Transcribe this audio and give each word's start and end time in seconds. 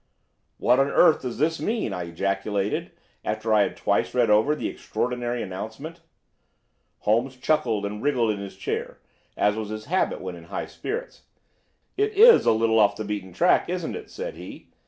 "What 0.57 0.79
on 0.79 0.87
earth 0.87 1.21
does 1.21 1.37
this 1.37 1.59
mean?" 1.59 1.93
I 1.93 2.05
ejaculated 2.05 2.89
after 3.23 3.53
I 3.53 3.61
had 3.61 3.77
twice 3.77 4.15
read 4.15 4.31
over 4.31 4.55
the 4.55 4.67
extraordinary 4.67 5.43
announcement. 5.43 6.01
Holmes 7.01 7.37
chuckled 7.37 7.85
and 7.85 8.01
wriggled 8.01 8.31
in 8.31 8.39
his 8.39 8.55
chair, 8.57 8.97
as 9.37 9.55
was 9.55 9.69
his 9.69 9.85
habit 9.85 10.19
when 10.19 10.35
in 10.35 10.45
high 10.45 10.65
spirits. 10.65 11.25
"It 11.97 12.13
is 12.15 12.47
a 12.47 12.51
little 12.51 12.79
off 12.79 12.95
the 12.95 13.05
beaten 13.05 13.31
track, 13.31 13.69
isn't 13.69 13.95
it?" 13.95 14.09
said 14.09 14.33
he. 14.37 14.69